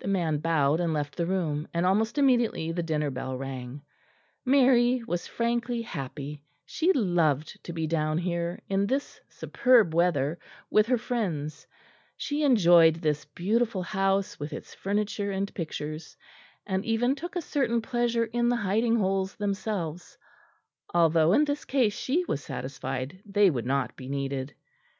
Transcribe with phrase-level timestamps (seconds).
[0.00, 3.82] The man bowed and left the room, and almost immediately the dinner bell rang.
[4.44, 10.88] Mary was frankly happy; she loved to be down here in this superb weather with
[10.88, 11.68] her friends;
[12.16, 16.16] she enjoyed this beautiful house with its furniture and pictures,
[16.66, 20.18] and even took a certain pleasure in the hiding holes themselves;
[20.92, 24.52] although in this case she was satisfied they would not be needed.